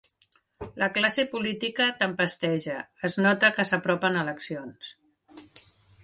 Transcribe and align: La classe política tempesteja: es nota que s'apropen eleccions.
La 0.83 0.87
classe 0.93 1.25
política 1.33 1.85
tempesteja: 1.99 2.77
es 3.09 3.17
nota 3.25 3.51
que 3.57 3.65
s'apropen 3.71 4.17
eleccions. 4.23 4.89